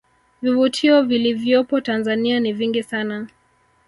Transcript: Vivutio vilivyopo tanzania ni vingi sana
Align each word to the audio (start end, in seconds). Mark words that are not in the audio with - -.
Vivutio 0.41 1.03
vilivyopo 1.03 1.81
tanzania 1.81 2.39
ni 2.39 2.53
vingi 2.53 2.83
sana 2.83 3.27